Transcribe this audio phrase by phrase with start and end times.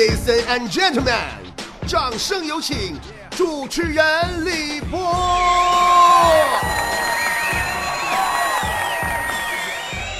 [0.00, 1.12] Ladies and gentlemen，
[1.86, 2.98] 掌声有请
[3.36, 4.98] 主持人李波。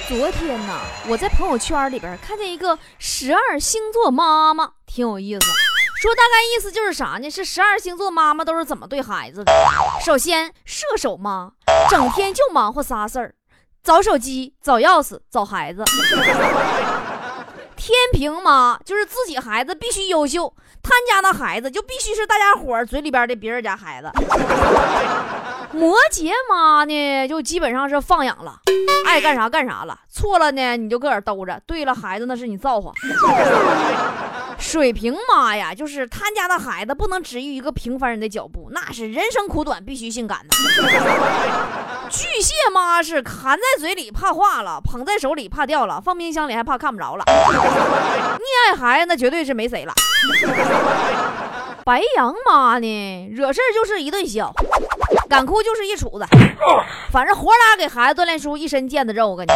[0.06, 5.46] 昨天呐，我在朋友圈里边看见一个十二星座妈妈，挺有意思。
[6.02, 7.30] 说大概意思就是啥呢？
[7.30, 9.50] 是十二星座妈妈都是怎么对孩子的？
[10.04, 11.52] 首先，射手妈
[11.88, 13.34] 整天就忙活仨事儿：
[13.82, 15.82] 找手机、找钥匙、找孩子。
[18.12, 24.10] 天平妈就是自己孩子必须优秀，他家的孩子就必须是大家伙嘴里边的别人家孩子。
[25.72, 28.58] 摩羯妈呢，就基本上是放养了，
[29.06, 32.92] 爱干啥干啥了，错了呢你就搁这兜着，对了孩子那是你造化。
[34.60, 40.54] 水瓶妈呀，就是他家的孩子不能止于一个平凡人的脚步，那是人生苦短必须性感的。
[42.10, 47.24] 巨蟹妈是含在嘴里怕化了，捧在手里怕掉了，放冰箱里还怕看不着了。
[47.26, 49.94] 溺爱孩子那绝对是没谁了。
[51.84, 54.52] 白羊妈呢，惹事就是一顿削，
[55.28, 56.26] 敢哭就是一杵子，
[57.10, 59.28] 反正活拉给孩子锻炼出一身腱子肉。
[59.30, 59.50] 我跟你，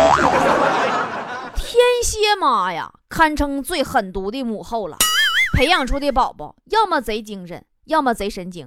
[1.74, 4.96] 天蝎妈呀，堪称最狠毒的母后了，
[5.56, 8.64] 培养出的宝宝要么贼精神，要么贼神经。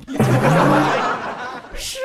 [1.74, 2.04] 狮子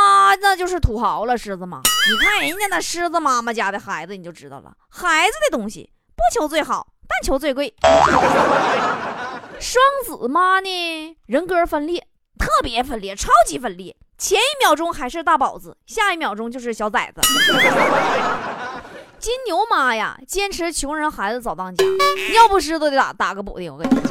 [0.00, 7.74] 妈那就是土豪了，狮子妈，你看人家那狮子妈妈家的孩子，你就知道了，孩子的东西不求最好，但求最贵。
[9.58, 12.06] 双子妈呢，人格分裂，
[12.38, 13.96] 特别分裂，超级分裂。
[14.16, 17.20] 前一秒钟还是大宝子，下一秒钟就是小崽子。
[19.24, 21.82] 金牛妈呀，坚持穷人孩子早当家，
[22.32, 23.72] 尿不湿都得打打个补丁。
[23.72, 24.02] 我跟你说，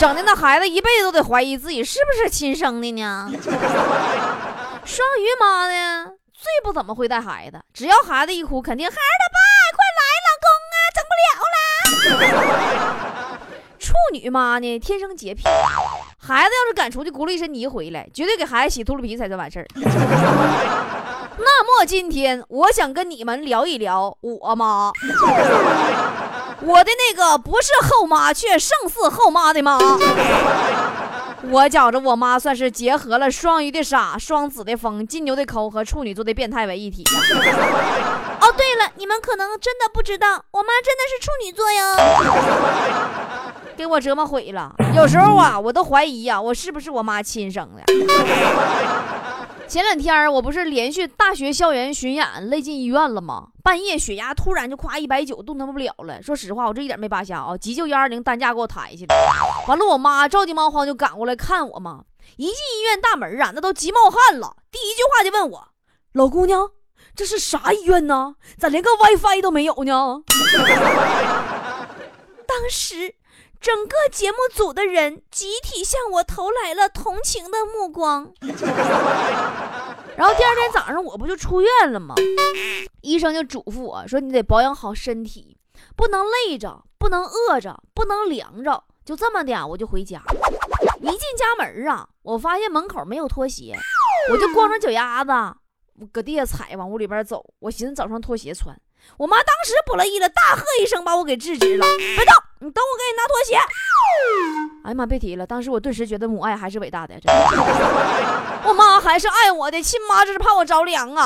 [0.00, 3.30] 整的那孩子一辈子都得怀疑自己是不是亲生的呢。
[4.84, 9.38] 双鱼妈呢，最不怎么会带孩子，只要孩子一哭，肯定孩儿的爸，
[9.76, 13.38] 快来，老公啊，整不了了。
[13.78, 15.44] 处女妈呢，天生洁癖，
[16.18, 19.66] 孩子要是敢出去咕噜一身泥回来，绝对给孩子洗秃噜皮才算完事儿。
[21.42, 24.92] 那么今天我想跟你们聊一聊我妈，
[26.60, 29.78] 我的那个不是后妈，却胜似后妈的妈。
[31.50, 37.02] 我觉着我妈算是结合了双鱼的傻、双子的疯、金牛的抠和处女座的变态为一体。
[38.40, 41.96] 哦，对了，你们可能真的不知道，我妈真的是处女座哟。
[43.76, 47.82] 给我折磨毁了，有时候啊，我都怀疑呀，我是不是我妈亲生的？
[49.70, 53.50] 前两天我不是连续大学校园巡演，累进医院了吗？
[53.62, 56.20] 半夜血压突然就夸一百九，动弹不了了。
[56.20, 59.14] 说实话，我这一点没扒瞎啊，急救幺二零担架给我抬下来。
[59.68, 62.02] 完了，我妈着急忙慌就赶过来看我嘛。
[62.36, 64.56] 一进医院大门啊，那都急冒汗了。
[64.72, 65.68] 第一句话就问我
[66.14, 66.68] ：“老姑娘，
[67.14, 68.34] 这是啥医院呢？
[68.58, 70.22] 咋连个 WiFi 都没有呢？”
[72.44, 73.14] 当时。
[73.60, 78.32] 整个节目组的人集体向我投来了同情的目光，
[80.16, 82.14] 然后第二天早上我不就出院了吗？
[83.02, 85.58] 医生就嘱咐我说：“你得保养好身体，
[85.94, 90.22] 不能累着，不能饿着，不能凉着，就这么的，我就回家。
[91.02, 93.76] 一进家门啊，我发现门口没有拖鞋，
[94.32, 95.30] 我就光着脚丫子，
[96.00, 97.44] 我搁地下踩，往屋里边走。
[97.58, 98.74] 我寻思找双拖鞋穿。
[99.18, 102.34] 我妈当时不乐意了，大喝一声把我给制止了：“别动！
[102.60, 103.56] 你等我给你拿拖鞋。”
[104.84, 105.46] 哎呀妈，别提了！
[105.46, 107.14] 当时我顿时觉得母爱还是伟大的，
[108.64, 111.22] 我妈还是爱我的，亲妈这是怕我着凉啊！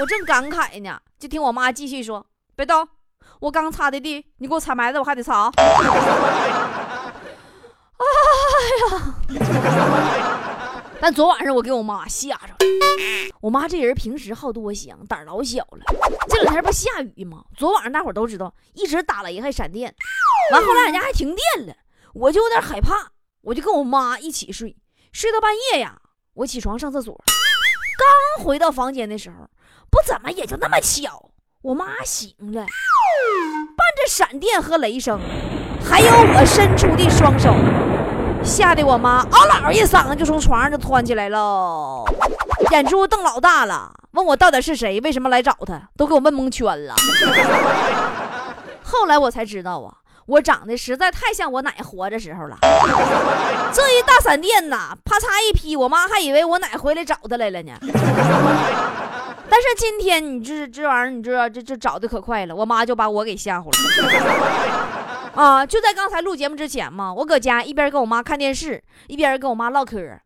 [0.00, 2.86] 我正感慨呢，就听我妈继续说：“别动，
[3.40, 5.50] 我刚擦的地，你给我踩埋汰，我还得擦。
[7.98, 8.04] ”哎
[8.90, 10.24] 呀！
[11.00, 12.56] 但昨晚上我给我妈吓着了，
[13.40, 15.78] 我妈这人平时好多想，胆老小了。
[16.28, 17.44] 这两天不下雨吗？
[17.56, 19.94] 昨晚上大伙都知道，一直打雷还闪电，
[20.52, 21.74] 完后来俺家还停电了，
[22.14, 24.76] 我就有点害怕，我就跟我妈一起睡，
[25.12, 26.00] 睡到半夜呀，
[26.34, 27.16] 我起床上厕所，
[28.36, 29.48] 刚回到房间的时候，
[29.90, 31.30] 不怎么也就那么巧，
[31.62, 32.60] 我妈醒了，
[33.76, 35.20] 伴着闪电和雷声，
[35.80, 37.54] 还有我伸出的双手。
[38.48, 42.02] 吓得我妈嗷嗷一嗓子就从床上就窜起来了，
[42.70, 46.94] 眼珠瞪老大了，问我到底是谁，为什么来找他，都给我问蒙圈了。
[48.82, 49.92] 后来我才知道啊，
[50.24, 52.56] 我长得实在太像我奶活着时候了。
[53.72, 57.72] 这一大闪电呐，啪嚓一劈，我妈还以为我奶回来找她来了呢。
[59.50, 64.88] 但是今天你这这玩意儿，你知道这这找的可快了，我妈就把我给吓唬了。
[65.36, 65.64] 啊！
[65.64, 70.20] 就在刚才录节目之前嘛，我搁家一边跟我妈看电视，一边跟我妈唠嗑。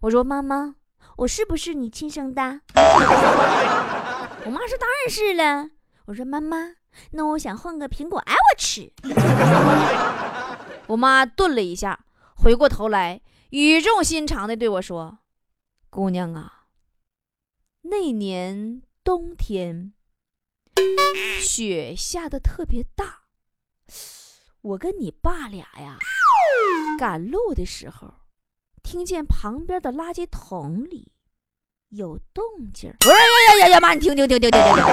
[0.00, 0.74] 我说：“妈妈，
[1.18, 5.70] 我是不是你亲生的？” 我妈说：“当然是了。”
[6.06, 6.74] 我说：“妈妈，
[7.12, 8.92] 那我想换个苹果，哎，我吃。”
[10.88, 12.04] 我妈顿了一下，
[12.36, 13.20] 回过头来，
[13.50, 15.18] 语重心长的对我说
[15.90, 16.64] ：“姑娘啊，
[17.82, 19.92] 那年冬天
[21.40, 23.20] 雪下的特别大，
[24.66, 25.96] 我跟你爸俩呀
[26.98, 28.12] 赶路的时候，
[28.82, 31.12] 听见旁边的垃圾桶里
[31.90, 32.42] 有动
[32.74, 34.84] 静。”我说：“呀呀呀呀妈，你听听听听听听听！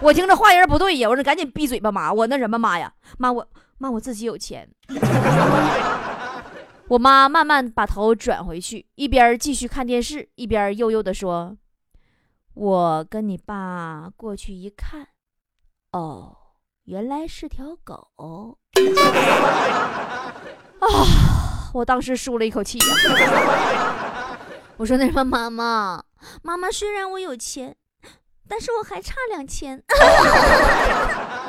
[0.00, 3.48] 我听着话音不对呀，我说赶紧闭嘴吧妈，我那什么妈呀妈我。”
[3.78, 4.70] 妈，我自己有钱。
[6.86, 11.56] 我妈慢慢把头转回去，一边继续看电视，一边悠悠地说
[12.54, 15.08] ：“我跟你爸过去一看，
[15.90, 16.36] 哦，
[16.84, 18.08] 原来是条狗。
[20.80, 20.88] ”啊！
[21.74, 22.86] 我当时舒了一口气呀。
[24.76, 26.02] 我说：“那什么，妈妈，
[26.42, 27.76] 妈妈，虽然我有钱，
[28.48, 29.82] 但是我还差两千。”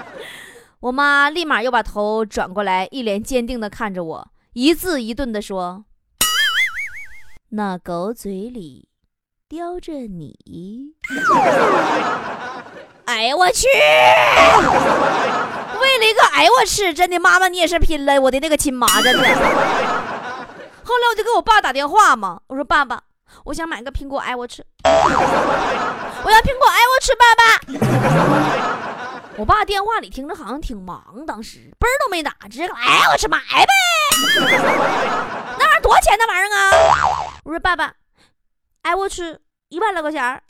[0.81, 5.86] 我妈立马又把头转过来，一脸坚定地看着我，一字一顿地说
[7.50, 8.89] ：“那狗嘴里
[9.50, 10.94] 叼着你。”
[13.06, 13.68] 哎呀，我去！
[16.07, 19.23] 一个哎我去，真的，妈妈你也是拼了，我的那个亲妈，真的。
[20.85, 23.01] 后来我就给我爸打电话嘛，我说：“爸爸，
[23.45, 27.44] 我想买个苹果哎我吃，我要苹果哎我吃，爸爸。”
[29.35, 33.67] 我爸电话里听着好像挺忙，当时嘣都没打，直接哎我去买呗，
[35.57, 36.15] 那玩意儿多少钱？
[36.19, 36.69] 那玩意儿啊！
[37.44, 37.94] 我说爸爸，
[38.83, 39.35] 哎我去
[39.69, 40.41] 一万来块钱。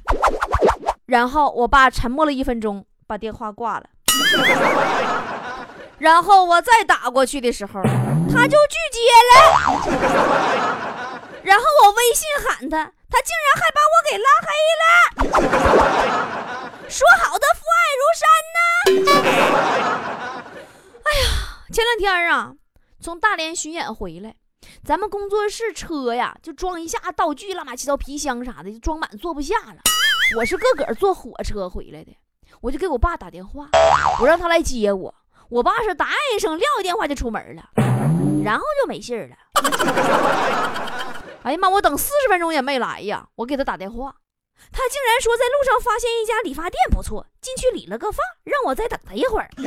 [1.05, 3.85] 然后我爸沉默了一分钟，把电话挂了。
[6.03, 7.81] 然后我再打过去的时候，
[8.29, 8.99] 他就拒接
[9.31, 9.39] 了。
[11.41, 14.51] 然后我微信喊他，他竟然还把我给拉黑
[14.81, 14.83] 了。
[16.89, 19.07] 说好的父爱如山呢？
[21.05, 21.25] 哎呀，
[21.71, 22.51] 前两天啊，
[22.99, 24.35] 从大连巡演回来，
[24.83, 29.77] 咱们工作室车呀就装一下道具，乱七八糟皮箱啥的就装满，坐不下了。
[30.35, 32.13] 我是个个坐火车回来的，
[32.59, 33.69] 我就给我爸打电话，
[34.19, 35.15] 我让他来接我。
[35.49, 37.63] 我爸是答应一声，撂电话就出门了，
[38.43, 39.35] 然后就没信儿了。
[41.43, 41.67] 哎呀妈！
[41.67, 43.27] 我等四十分钟也没来呀！
[43.35, 44.15] 我给他打电话，
[44.71, 49.49] 他竟然说在路上发现一家理发店不错，进去理了个发，让我再等他一会儿。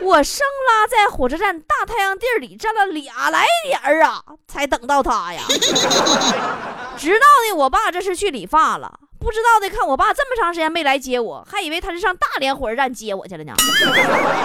[0.00, 5.42] 我生拉在火车站大太阳地里站了俩来点儿啊，才等到他呀。
[6.98, 13.52] 知道呢，我爸这是去理发了；不知道的，看我爸这么长时间没来接我，还以为他是上大连火车站接我去了呢。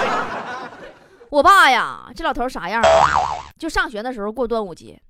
[1.32, 2.84] 我爸呀，这老头啥样？
[3.58, 5.02] 就上学的时候过端午节。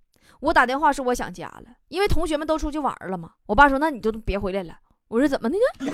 [0.41, 3.31] 我打电话说我想家了，因为同学们都出去玩了嘛。
[3.47, 4.75] 我爸说那你就别回来了。
[5.07, 5.91] 我说怎么的呢？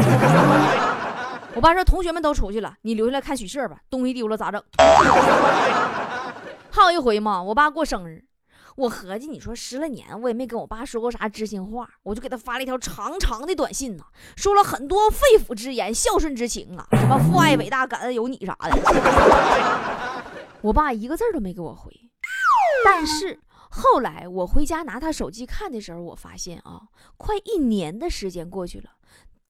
[1.55, 3.77] 我爸说同学们都出去了，你留下来看许社吧。
[3.89, 4.61] 东西丢了咋整？
[6.69, 8.25] 还有一回嘛，我爸过生日，
[8.79, 14.05] 我合计你说十来年我也没跟我爸说过啥知心话，我就给他发了一条长长的短信呢，
[14.37, 20.23] 说了很多肺腑之言、孝顺之情啊，什么父爱伟大、感恩有你啥的。
[20.63, 21.91] 我爸一个字都没给我回，
[22.85, 23.39] 但是。
[23.71, 26.87] 后来我回家拿他手机看的时候，我发现啊，
[27.17, 28.93] 快一年的时间过去了。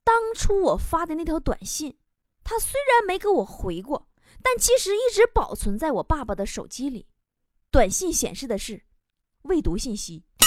[0.03, 1.95] 当初我发的那条短信，
[2.43, 4.09] 他虽然没给我回过，
[4.43, 7.07] 但其实一直保存在我爸爸的手机里。
[7.71, 8.83] 短信显示的是
[9.43, 10.23] 未读信息。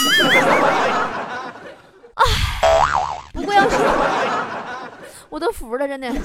[2.15, 2.25] 哎，
[3.33, 3.79] 不过要说，
[5.31, 6.11] 我都服了，真的。
[6.11, 6.17] 不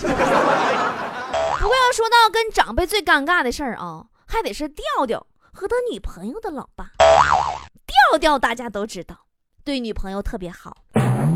[1.67, 5.25] 过要说到跟长辈最尴尬的事儿啊，还得是调调。
[5.51, 6.91] 和他女朋友的老爸
[7.87, 9.25] 调调，大家都知道，
[9.63, 10.85] 对女朋友特别好，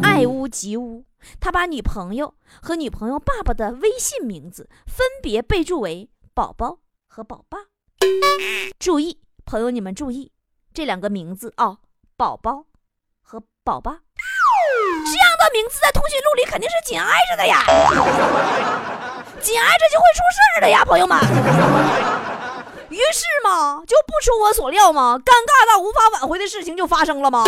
[0.03, 1.05] 爱屋及乌。
[1.39, 7.57] 他把女朋友和女朋友爸爸的微信名字分别备注为“宝宝”和“宝爸”。
[8.77, 10.31] 注意，朋友你们注意，
[10.73, 11.77] 这两个名字啊
[12.15, 12.63] ，“宝宝”
[13.21, 13.91] 和“宝爸”，
[15.05, 17.61] 这样的名字在通讯录里肯定是紧挨着的呀，
[19.41, 21.19] 紧挨着就会出事儿的呀，朋友们。
[22.89, 27.43] 于是嘛，就不出我所料嘛，尴尬到无法挽回的事情就发生了吗？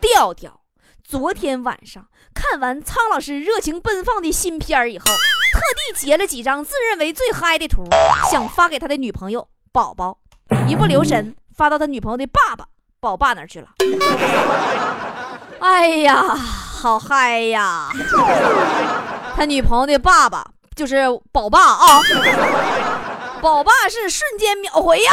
[0.00, 0.60] 调调
[1.02, 7.84] 昨天晚上看完苍老师热情奔放的新片以后，特地截了几张自认为最嗨的图，
[8.30, 10.18] 想发给他的女朋友宝宝，
[10.68, 12.66] 一不留神发到他女朋友的爸爸
[13.00, 13.68] 宝爸那儿去了。
[15.60, 17.88] 哎呀，好嗨呀！
[19.36, 20.44] 他女朋友的爸爸
[20.74, 22.00] 就是宝爸啊。
[23.40, 25.12] 宝爸是瞬间秒回呀！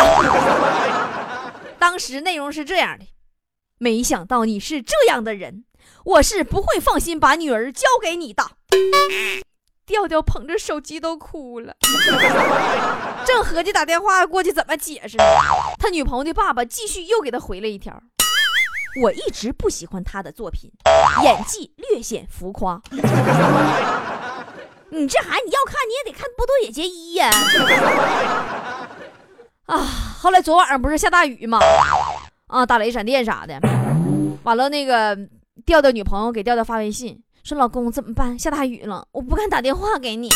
[1.80, 3.06] 当时内容是这样的：
[3.78, 5.64] 没想到你是这样的人，
[6.04, 8.44] 我是不会放心把女儿交给你的。
[9.90, 11.76] 调调捧着手机都哭了，
[13.26, 15.24] 正合计打电话过去怎么解释呢，
[15.80, 18.00] 他女朋友的爸爸继续又给他回了一条
[19.02, 20.72] ：“我一直不喜欢他的作品，
[21.24, 22.80] 演技略显浮夸。”
[24.92, 27.32] 你这孩子你要看你也得看《波多野结衣》呀。
[29.66, 29.78] 啊，
[30.22, 31.58] 后来昨晚上不是下大雨吗？
[32.46, 33.60] 啊，打雷闪电啥的，
[34.44, 35.18] 完了那个
[35.66, 37.20] 调调女朋友给调调发微信
[37.50, 38.38] 说：“老公怎么办？
[38.38, 40.30] 下大雨了，我不敢打电话给你。”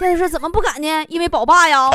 [0.00, 1.04] 调调说：“怎么不敢呢？
[1.08, 1.90] 因为宝爸呀。”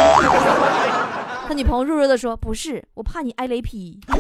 [1.48, 4.14] 他女朋友弱弱的说：“不是，我怕你挨雷劈。”啊！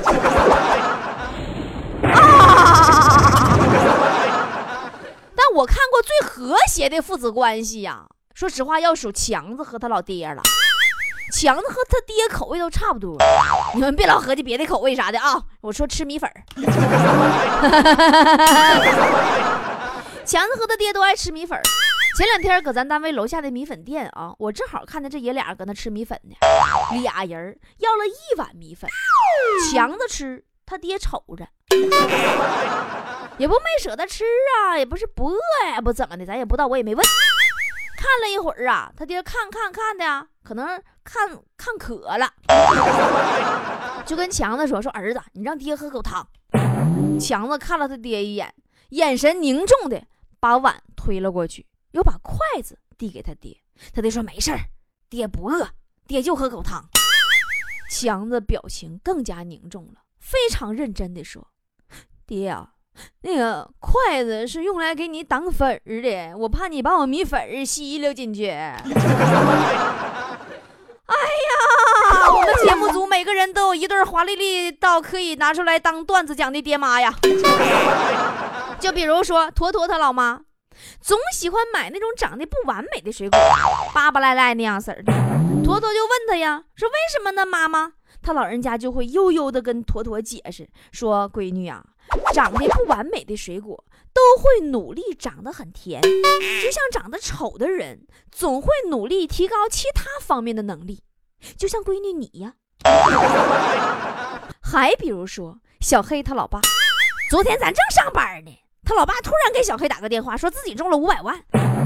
[5.36, 10.42] 但我看过最和谐的父子关系呀，说实话要数强子和他老爹了。
[11.32, 13.16] 强子和他爹口味都差不多，
[13.76, 15.40] 你们别老合计别的口味啥的啊。
[15.62, 16.28] 我说吃米粉
[20.26, 21.60] 强子和他爹都爱吃米粉
[22.16, 26.36] 前两天搁咱单位楼下的米粉店啊，我正好看见这爷俩搁那吃米粉呢。
[27.02, 28.88] 俩人要了一碗米粉，
[29.72, 31.48] 强子吃，他爹瞅着。
[33.40, 37.04] 也不没舍得吃啊，也不是不饿呀，不怎么的，咱也不知道，我也没问。
[37.98, 40.68] 看了一会儿啊，他爹看看看的呀，可能
[41.04, 41.28] 看
[41.58, 42.32] 看渴了，
[44.06, 46.28] 就跟强子说：“说儿子，你让爹喝口汤。”
[47.20, 48.54] 强子看了他爹一眼，
[48.90, 50.00] 眼神凝重的
[50.44, 53.56] 把碗推了过去，又把筷子递给他爹。
[53.94, 54.60] 他爹说：“没事儿，
[55.10, 55.70] 爹不饿，
[56.06, 56.84] 爹就喝口汤。”
[57.90, 61.48] 强子表情更加凝重了，非常认真的说
[62.28, 62.72] ：“爹啊。”
[63.24, 68.50] 那个筷子是用来给你挡粉儿的，我怕你把我米粉吸溜进去。
[68.52, 68.76] 哎呀，
[72.34, 77.18] 我们节目组每个人都有一对华丽丽到可以拿出来当段子讲的爹妈呀。
[78.84, 80.42] 就比如说坨坨他老妈，
[81.00, 83.40] 总喜欢买那种长得不完美的水果，
[83.94, 85.14] 巴巴赖赖那样式儿的。
[85.64, 87.46] 坨坨就问他呀，说为什么呢？
[87.46, 91.82] 妈妈，他老人家就会悠悠的跟坨坨解释说，闺女啊。
[92.34, 101.02] 长得不完美的水果都会努力长得很甜，就像长得丑的人总会努力提高其他方面的能力，
[101.56, 102.56] 就像闺女你呀。
[104.62, 106.60] 还比如说小黑他老爸，
[107.30, 108.60] 昨天咱正上班呢。
[108.86, 111.40] 他老爸突然给小黑打个电话，说自己中了五百万。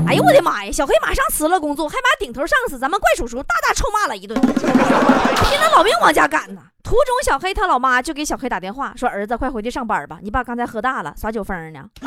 [0.07, 0.71] 哎呦我的妈呀！
[0.71, 6.61] 小黑马上辞了工作，还把顶头上司咱们怪叔叔大大臭骂了一顿，拼了老命往家赶呢。
[6.81, 11.83] 途中，小黑他老妈就给小黑打电话，说：“儿子，快回去上班吧，你爸刚才喝大了，耍酒疯呢。”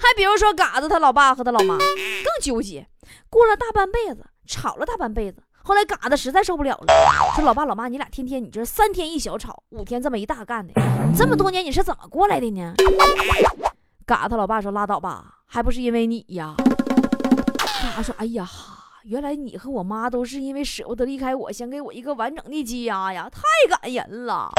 [0.00, 2.88] 还比如说，嘎子他老爸和他老妈更纠结，
[3.28, 5.42] 过了大半辈子，吵了大半辈子。
[5.68, 6.86] 后来，嘎子实在受不了了，
[7.34, 10.72] 说：“老爸老妈，你俩天天你这三天一小吵，五天这么一大干的，
[11.14, 12.72] 这么多年你是怎么过来的呢？”
[14.06, 16.54] 嘎子他老爸说：“拉倒吧，还不是因为你呀。”
[17.94, 18.48] 嘎说：“哎呀，
[19.02, 24.50] 原来你和我妈都是因为舍不得离开我，想给我一个完整的家呀，太感人了。”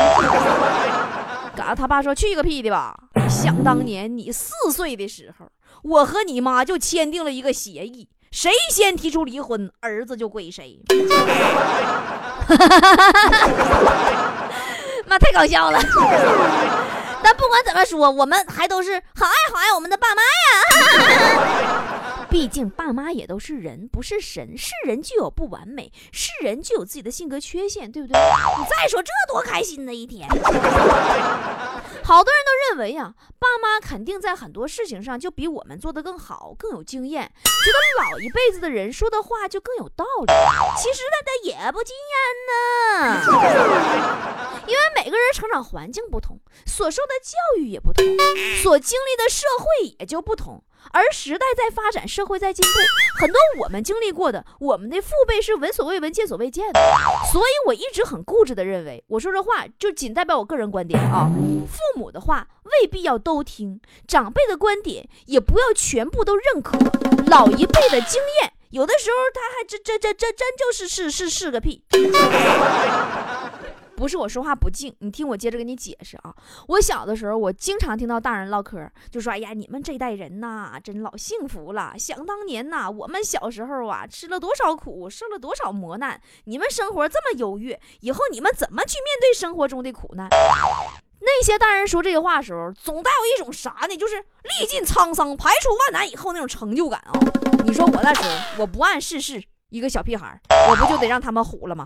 [1.57, 2.95] 嘎子他爸说：“去个屁的吧！
[3.27, 5.47] 想当年你四岁的时候，
[5.81, 10.79] 我和你妈就签订了一个协议。”谁先提出离婚，儿子就归谁。
[15.07, 15.79] 妈，太搞笑了。
[17.21, 20.27] 但不管怎么说，我们还都是好爱好爱我们的爸妈呀。
[22.29, 24.55] 毕竟爸妈也都是人，不是神。
[24.55, 28.19] 是人就有不完美，是人就有自己的性格缺陷，对不对？
[28.59, 30.29] 你再说这多开心的一天。
[32.09, 40.33] 好多人都认为呀，爸妈肯定在很多事情上就比我们做得更好，更有经验，觉得老一辈子的人说的话就更有道理。
[40.75, 42.17] 其实那他也不经验
[42.49, 43.21] 呢，
[44.69, 48.05] 因为每个人成长环境不同，所受的教育也不同，
[48.61, 50.63] 所经历的社会也就不同。
[50.91, 52.71] 而时代在发展，社会在进步，
[53.19, 56.79] 很多我们经历过的，我们的父辈是闻所未闻、见所未见的。
[57.31, 61.29] 所以我一直很固执的认为，我说这话就仅代表我个人观点啊。
[61.67, 66.77] 父母的话未必要都听，长辈的观点也不要全部都认可。
[67.27, 71.83] 老一辈的经验，有的时候他还真真真真真就是是是是个屁。
[73.99, 76.33] 不是我说话不敬，你听我接着跟你解释啊。
[76.69, 81.95] 我小的时候，我经常听到大人唠嗑，就说：“哎呀，你们这代人呐，真老幸福了。
[81.99, 90.29] 想当年呐，我们小时候啊，吃了多少苦，受了多少磨难，你们生活这么优越，以后你们怎么去面对生活中的苦难？”
[91.19, 93.97] 那些大人说这些话的时候，总带有一种啥呢？
[93.97, 97.11] 就是历尽沧桑，排除万难以后那种成就感啊。
[97.65, 98.29] 你说我那时候，
[98.59, 100.39] 我不谙世事，一个小屁孩，
[100.69, 101.85] 我不就得让他们唬了吗？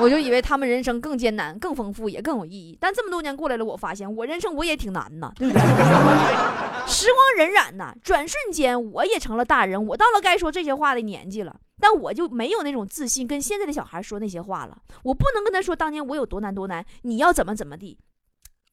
[0.00, 2.76] 我就以为他们人生更艰难、更丰富，也更有意义。
[2.80, 5.62] 但这么多年过来了，我发现我人生我也挺难呐，对不对？
[6.86, 11.56] 时光荏苒呐，转瞬间我也成了大人，我到了该说这些话的年纪了。
[11.80, 14.78] 但我就没有那种自信，跟现在的小孩说那些话了。
[15.02, 17.98] 我不能跟他说当年我有多难多难，你要怎么怎么地。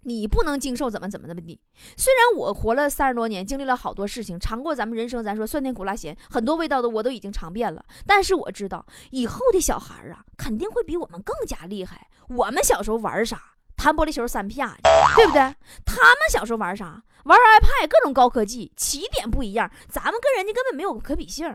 [0.04, 1.60] 你不能经受怎么怎么怎么地。
[1.98, 7.84] 虽然我活了三十多年，经历了好多事情，尝过咱们人生，咱说酸甜苦辣咸，很多味道的我都已经尝遍了。
[8.06, 12.08] 但是我知道，以后的小孩啊，肯定会比我们更加厉害。
[12.30, 13.42] 我们小时候玩啥？
[13.76, 15.40] 弹玻璃球、三啪的，对不对？
[15.86, 17.02] 他们小时候玩啥？
[17.24, 21.46] 玩 iPad，各种高科技，起点不一样，咱们跟人家根本没有可比性。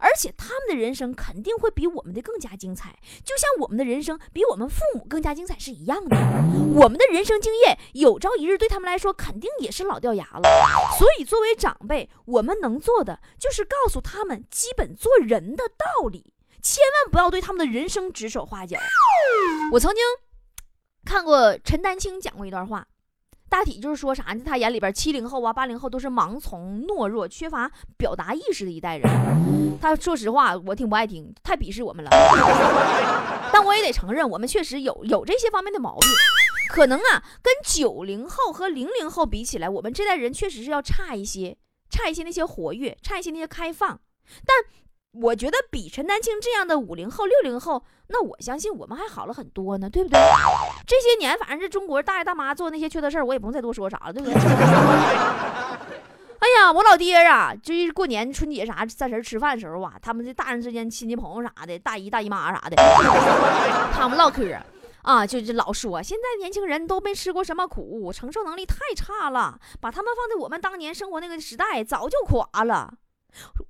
[0.00, 6.16] 而且他们的人生肯定会比我们的更加精彩，就像我们的人生比我们父母更加精彩是一样的。
[6.74, 10.42] 我们的人生经验有朝一日对他们来说肯定也是老掉牙了。
[10.98, 18.78] 所以作为长辈，我们能做的就是告诉他们基本做人的道理，千万不要对他们的人生指手画脚。
[19.72, 20.02] 我曾经
[21.04, 22.86] 看过陈丹青讲过一段话。
[23.54, 24.42] 大体就是说啥呢？
[24.44, 29.08] 他眼里边七零后啊、八零后都是盲从、懦弱、缺乏表达意识的一代人。
[29.80, 32.10] 他说实话，我挺不爱听，太鄙视我们了。
[33.54, 36.10] 但我也得承认，我们确实有有这些方面的毛病。
[36.70, 41.56] 可能啊，跟九零后和零零后比起来，我们这代人确实是要差一些，
[41.88, 44.00] 差一些那些活跃，差一些那些开放。
[44.44, 44.56] 但
[45.20, 50.18] 我觉得比陈丹青这样的五零后、六零后，那我相信我们还好了很多呢，对不对？
[50.86, 54.34] 这些年，反正是中国大爷大妈做那些缺德事儿，我也不用再多说啥了，对不对？
[56.44, 62.76] 哎呀，我老爹啊，就是过年春节啥三十吃饭的时候啊，他们这大人之间亲戚朋友啥的，大姨大姨妈啥的，
[63.94, 64.42] 他们唠嗑
[65.02, 72.92] 啊，就就老说现在年轻人都没吃过什么苦，承受能力太差了，把他们放在我们当年生活那个时代，早就垮了。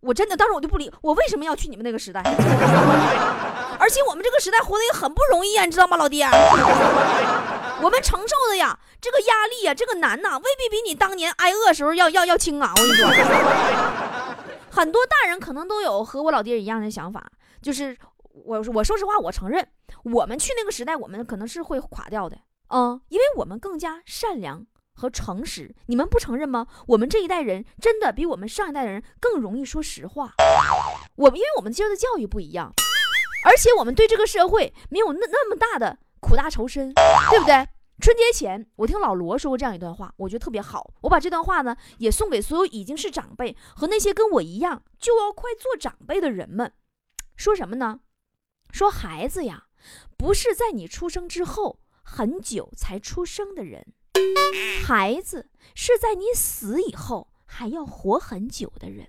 [0.00, 2.21] 我真的当时我就不理我为什么要去你们那个时代，
[3.78, 6.25] 而且我们这个时代活得也很不容易啊，你知道吗，老爹？
[7.83, 12.73] 我们承受的呀，这个压力呀，这个难呐，未必比你当年挨饿时候要要要轻啊！
[12.76, 13.09] 我跟你说，
[14.71, 17.25] 很多大人可能都有和我老爹一样的想法，
[17.61, 17.97] 就是
[18.33, 19.66] 我我说实话，我承认
[20.05, 24.64] 我们去那个时代，我们可能是会垮掉的，嗯，因为我们更加善良。
[24.94, 26.66] 和诚实，你们不承认吗？
[26.88, 30.33] 我们这一代人真的比我们上一代人更容易说实话。
[31.16, 32.72] 我们因为我们接受的教育不一样，
[33.44, 37.68] 而且我们对这个社会没有那那么大的苦大仇深，对不对？
[38.00, 40.92] 春节前，我听老罗说过这样一段话，我觉得特别好。
[41.02, 46.72] 我把这段话呢，也送给所有已经是长辈和那些跟我一样就要快做长辈的人们。
[47.37, 48.00] 说什么呢？
[48.72, 49.66] 说孩子呀，
[50.16, 53.94] 不是在你出生之后很久才出生的人。
[54.85, 59.09] 孩子是在你死以后还要活很久的人。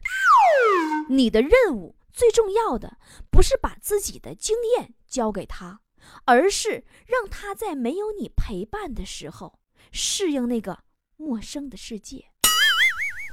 [1.09, 2.97] 你的任务最重要的
[3.29, 5.81] 不是把自己的经验教给他，
[6.25, 9.59] 而是让他在没有你陪伴的时候
[9.91, 10.79] 适应那个
[11.17, 12.31] 陌生的世界。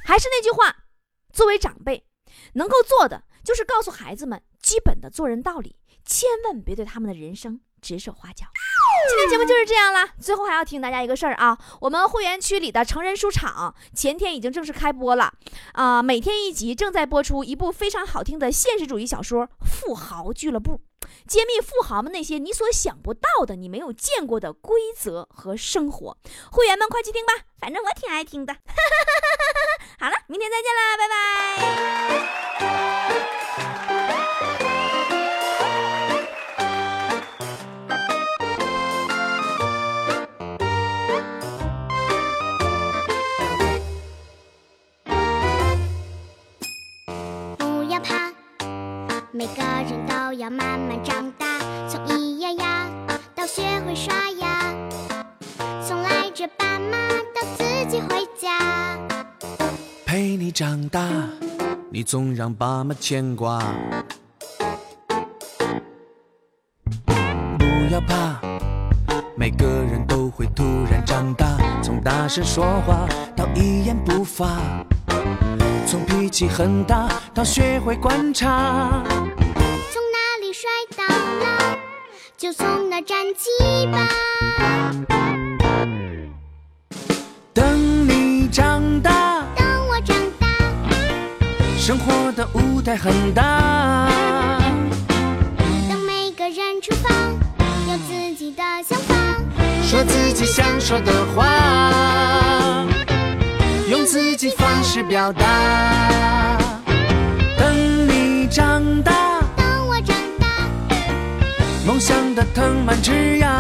[0.05, 0.85] 还是那句话，
[1.33, 2.07] 作为长辈，
[2.55, 8.47] 能够做的就是告诉孩子们基本的做人道理，千万别对他们的人生指手画脚。
[9.09, 10.09] 今天节目就是这样了。
[10.21, 15.33] 最后还要提醒大家一个事儿啊，我们会员区里的成人书场前天已经正式开播了
[15.73, 20.81] 啊，每天一集，正在播出一部非常好听的现实主义小说《富豪俱乐部》，
[21.27, 26.17] 揭秘富豪们那些你所想不到的、你没有见过的规则和生活。
[26.51, 28.55] 会员们快去听吧，反正我挺爱听的。
[29.99, 31.09] 好了，明天再见啦，拜
[32.59, 33.42] 拜。
[62.03, 63.63] 总让爸妈牵挂。
[67.59, 68.41] 不要怕，
[69.37, 71.47] 每个人都会突然长大，
[71.83, 74.61] 从大声说话到一言不发，
[75.87, 79.03] 从脾气很大到学会观察。
[79.05, 81.79] 从哪里摔倒了
[82.37, 85.42] 就从哪站起吧。
[91.85, 94.09] 生活的舞台很大。
[95.89, 97.13] 等每个人出发，
[97.91, 99.17] 有自己的想法，
[99.83, 102.87] 说自己想说的话，
[103.91, 106.57] 用自己方式表达。
[107.59, 109.41] 等你长大。
[109.57, 110.47] 等我长大，
[111.85, 113.59] 梦想的藤蔓枝桠。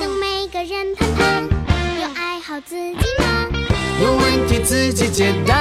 [0.00, 1.44] 等每个人盼盼，
[2.00, 3.52] 有爱好自己忙，
[4.02, 5.51] 有问题自己解答。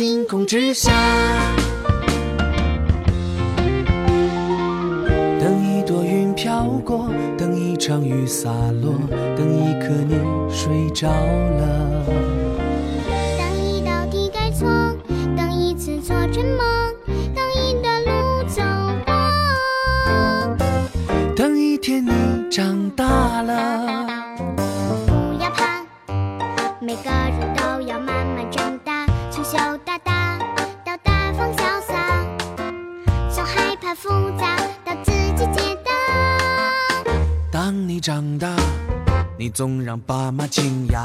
[0.00, 0.90] 星空之下。
[5.38, 8.48] 等一朵云飘过，等一场雨洒
[8.80, 8.94] 落，
[9.36, 10.14] 等一刻你
[10.50, 12.02] 睡着了。
[13.36, 14.66] 等一道题改错，
[15.36, 16.64] 等一次做成梦，
[17.34, 18.62] 等一段路走
[19.04, 19.12] 过。
[21.36, 22.10] 等一天你
[22.50, 23.89] 长大了，
[38.00, 38.48] 长大，
[39.38, 41.04] 你总让爸妈惊讶。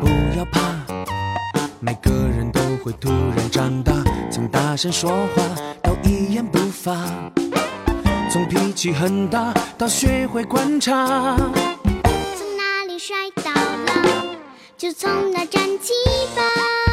[0.00, 0.60] 不要怕，
[1.78, 3.92] 每个人都会突然长大，
[4.32, 5.42] 从大声说话
[5.80, 7.06] 到一言不发，
[8.30, 11.36] 从脾气很大到学会观察。
[11.36, 14.36] 从哪里摔倒了，
[14.76, 15.92] 就从哪站起
[16.34, 16.87] 吧。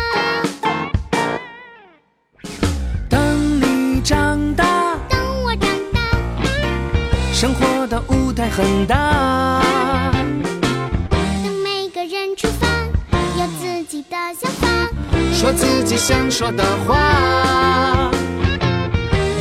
[7.46, 9.62] 生活的舞台很大。
[11.44, 12.66] 等每个人出发，
[13.40, 14.68] 有自己的想法。
[15.32, 18.10] 说自己想说的话，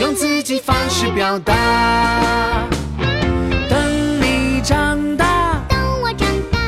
[0.02, 2.68] 用自己方式表达。
[3.70, 6.58] 等你长大，等我长大，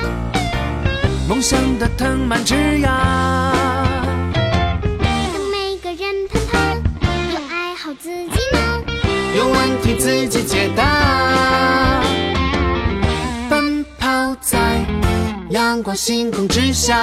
[1.29, 2.89] 梦想的藤蔓枝桠。
[4.33, 6.81] 等每个人盼盼，
[7.35, 8.83] 有爱好自己忙。
[9.37, 11.26] 有问题自己解答。
[15.97, 17.01] 星空之下。